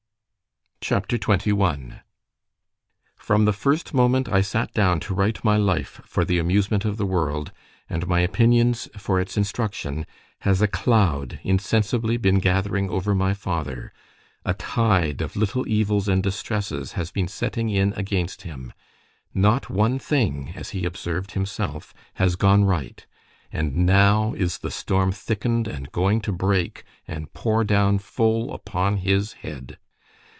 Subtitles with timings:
[0.83, 1.17] C H A P.
[1.19, 2.01] XXI
[3.15, 6.97] FROM the first moment I sat down to write my life for the amusement of
[6.97, 7.51] the world,
[7.87, 10.07] and my opinions for its instruction,
[10.39, 16.93] has a cloud insensibly been gathering over my father.——A tide of little evils and distresses
[16.93, 23.05] has been setting in against him.—Not one thing, as he observed himself, has gone right:
[23.51, 28.97] and now is the storm thicken'd and going to break, and pour down full upon
[28.97, 29.77] his head.